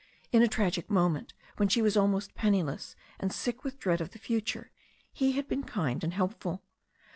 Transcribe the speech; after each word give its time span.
In 0.31 0.41
a 0.41 0.47
tragic 0.47 0.89
moment, 0.89 1.35
when 1.57 1.69
she 1.69 1.79
was 1.79 1.95
almost 1.95 2.33
penniless, 2.33 2.95
and 3.19 3.31
sick 3.31 3.63
with 3.63 3.77
dread 3.77 4.01
of 4.01 4.13
the 4.13 4.17
future, 4.17 4.71
he 5.13 5.33
had 5.33 5.47
been 5.47 5.61
kind 5.63 6.03
and 6.03 6.15
helpful. 6.15 6.63